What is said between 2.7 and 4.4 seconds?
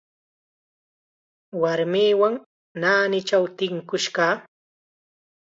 naanichaw tinkush kaa.